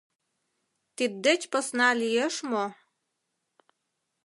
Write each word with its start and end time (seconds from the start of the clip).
Тиддеч 0.95 1.41
посна 1.51 1.89
лиеш 2.01 2.35
мо... 2.49 2.65